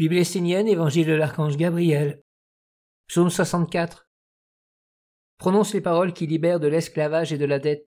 [0.00, 2.22] Bible essénienne, Évangile de l'archange Gabriel.
[3.06, 4.08] Psaume 64.
[5.36, 7.86] Prononce les paroles qui libèrent de l'esclavage et de la dette.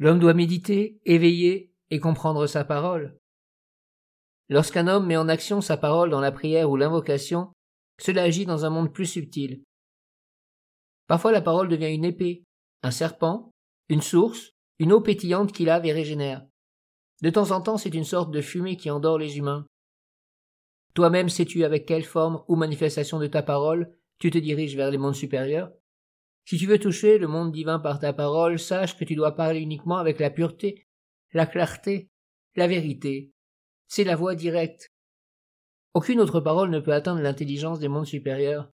[0.00, 3.16] L'homme doit méditer, éveiller et comprendre sa parole.
[4.48, 7.52] Lorsqu'un homme met en action sa parole dans la prière ou l'invocation,
[8.00, 9.62] cela agit dans un monde plus subtil.
[11.06, 12.42] Parfois la parole devient une épée,
[12.82, 13.52] un serpent,
[13.88, 14.50] une source,
[14.80, 16.44] une eau pétillante qui lave et régénère.
[17.24, 19.66] De temps en temps, c'est une sorte de fumée qui endort les humains.
[20.92, 24.98] Toi-même sais-tu avec quelle forme ou manifestation de ta parole tu te diriges vers les
[24.98, 25.72] mondes supérieurs
[26.44, 29.60] Si tu veux toucher le monde divin par ta parole, sache que tu dois parler
[29.60, 30.86] uniquement avec la pureté,
[31.32, 32.10] la clarté,
[32.56, 33.32] la vérité.
[33.88, 34.92] C'est la voie directe.
[35.94, 38.70] Aucune autre parole ne peut atteindre l'intelligence des mondes supérieurs.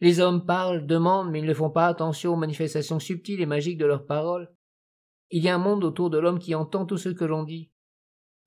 [0.00, 3.78] Les hommes parlent, demandent, mais ils ne font pas attention aux manifestations subtiles et magiques
[3.78, 4.50] de leurs paroles.
[5.34, 7.70] Il y a un monde autour de l'homme qui entend tout ce que l'on dit.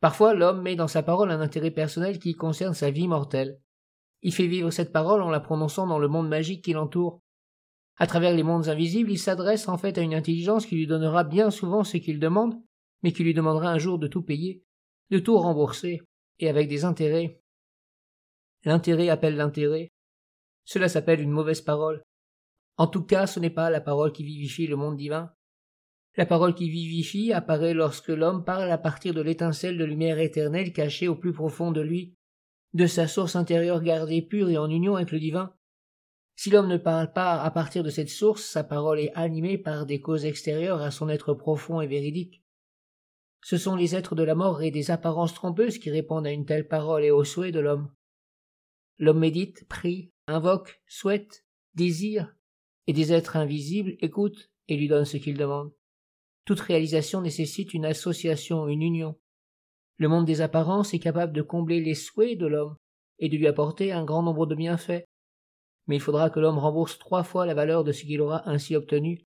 [0.02, 3.60] Parfois, l'homme met dans sa parole un intérêt personnel qui concerne sa vie mortelle.
[4.22, 7.24] Il fait vivre cette parole en la prononçant dans le monde magique qui l'entoure.
[7.98, 11.24] À travers les mondes invisibles, il s'adresse en fait à une intelligence qui lui donnera
[11.24, 12.54] bien souvent ce qu'il demande,
[13.02, 14.64] mais qui lui demandera un jour de tout payer,
[15.10, 16.02] de tout rembourser,
[16.38, 17.42] et avec des intérêts.
[18.64, 19.90] L'intérêt appelle l'intérêt.
[20.66, 22.04] Cela s'appelle une mauvaise parole.
[22.78, 25.34] En tout cas, ce n'est pas la parole qui vivifie le monde divin,
[26.18, 30.72] la parole qui vivifie apparaît lorsque l'homme parle à partir de l'étincelle de lumière éternelle
[30.72, 32.16] cachée au plus profond de lui,
[32.74, 35.54] de sa source intérieure gardée pure et en union avec le divin.
[36.38, 39.86] Si l'homme ne parle pas à partir de cette source, sa parole est animée par
[39.86, 42.44] des causes extérieures à son être profond et véridique.
[43.42, 46.46] Ce sont les êtres de la mort et des apparences trompeuses qui répondent à une
[46.46, 47.92] telle parole et aux souhaits de l'homme.
[48.98, 52.36] L'homme médite, prie, invoque, souhaite, désire,
[52.88, 55.72] et des êtres invisibles écoutent et lui donnent ce qu'il demande.
[56.46, 59.18] Toute réalisation nécessite une association, une union.
[59.98, 62.76] Le monde des apparences est capable de combler les souhaits de l'homme
[63.18, 65.06] et de lui apporter un grand nombre de bienfaits.
[65.88, 68.76] Mais il faudra que l'homme rembourse trois fois la valeur de ce qu'il aura ainsi
[68.76, 69.26] obtenu.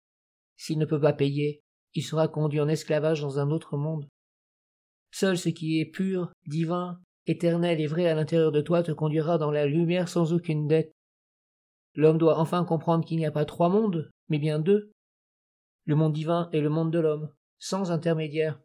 [0.56, 1.62] S'il ne peut pas payer,
[1.94, 4.08] il sera conduit en esclavage dans un autre monde.
[5.10, 9.36] Seul ce qui est pur, divin, éternel et vrai à l'intérieur de toi te conduira
[9.36, 10.92] dans la lumière sans aucune dette.
[11.94, 14.92] L'homme doit enfin comprendre qu'il n'y a pas trois mondes, mais bien deux,
[15.84, 18.60] le monde divin et le monde de l'homme, sans intermédiaire.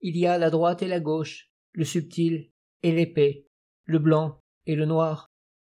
[0.00, 2.50] Il y a la droite et la gauche, le subtil
[2.82, 3.46] et l'épais,
[3.84, 5.30] le blanc et le noir,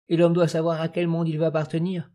[0.08, 2.10] et l'homme doit savoir à quel monde il va appartenir.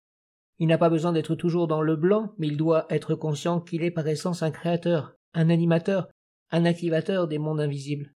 [0.57, 3.83] Il n'a pas besoin d'être toujours dans le blanc, mais il doit être conscient qu'il
[3.83, 6.09] est par essence un créateur, un animateur,
[6.51, 8.13] un activateur des mondes invisibles.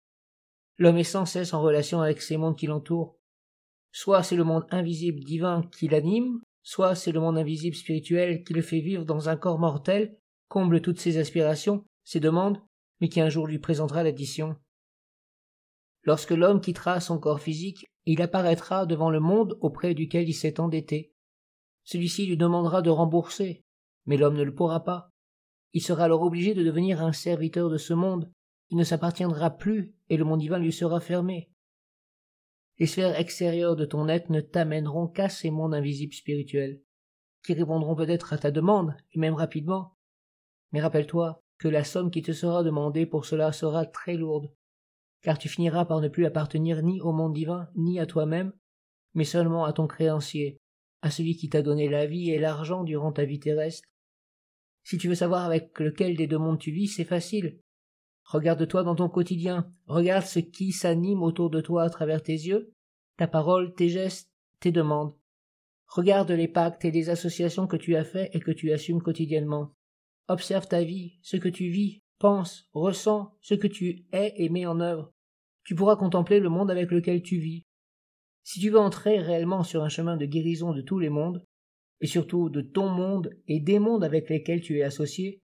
[0.78, 3.18] L'homme est sans cesse en relation avec ces mondes qui l'entourent.
[3.92, 8.52] Soit c'est le monde invisible divin qui l'anime, soit c'est le monde invisible spirituel qui
[8.52, 10.16] le fait vivre dans un corps mortel,
[10.48, 12.60] comble toutes ses aspirations, ses demandes,
[13.00, 14.56] mais qui un jour lui présentera l'addition.
[16.02, 20.60] Lorsque l'homme quittera son corps physique, il apparaîtra devant le monde auprès duquel il s'est
[20.60, 21.12] endetté.
[21.84, 23.64] Celui-ci lui demandera de rembourser,
[24.06, 25.10] mais l'homme ne le pourra pas.
[25.72, 28.30] Il sera alors obligé de devenir un serviteur de ce monde,
[28.70, 31.50] il ne s'appartiendra plus, et le monde divin lui sera fermé.
[32.80, 36.80] Les sphères extérieures de ton être ne t'amèneront qu'à ces mondes invisibles spirituels,
[37.44, 39.98] qui répondront peut-être à ta demande, et même rapidement.
[40.72, 44.50] Mais rappelle-toi que la somme qui te sera demandée pour cela sera très lourde,
[45.20, 48.54] car tu finiras par ne plus appartenir ni au monde divin, ni à toi-même,
[49.12, 50.56] mais seulement à ton créancier,
[51.02, 53.86] à celui qui t'a donné la vie et l'argent durant ta vie terrestre.
[54.84, 57.60] Si tu veux savoir avec lequel des deux mondes tu vis, c'est facile.
[58.24, 62.72] Regarde-toi dans ton quotidien, regarde ce qui s'anime autour de toi à travers tes yeux,
[63.16, 65.14] ta parole, tes gestes, tes demandes.
[65.86, 69.74] Regarde les pactes et les associations que tu as faits et que tu assumes quotidiennement.
[70.28, 74.66] Observe ta vie, ce que tu vis, penses, ressens, ce que tu es et mets
[74.66, 75.12] en œuvre.
[75.64, 77.64] Tu pourras contempler le monde avec lequel tu vis.
[78.44, 81.44] Si tu veux entrer réellement sur un chemin de guérison de tous les mondes,
[82.00, 85.42] et surtout de ton monde et des mondes avec lesquels tu es associé,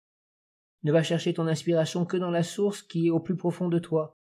[0.83, 3.79] ne va chercher ton inspiration que dans la source qui est au plus profond de
[3.79, 4.17] toi.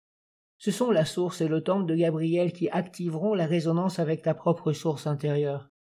[0.59, 4.35] Ce sont la source et le temple de Gabriel qui activeront la résonance avec ta
[4.35, 5.71] propre source intérieure.